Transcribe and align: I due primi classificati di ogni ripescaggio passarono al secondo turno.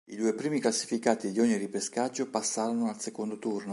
I 0.05 0.15
due 0.15 0.33
primi 0.33 0.59
classificati 0.59 1.31
di 1.31 1.39
ogni 1.39 1.55
ripescaggio 1.57 2.27
passarono 2.27 2.87
al 2.89 2.99
secondo 2.99 3.37
turno. 3.37 3.69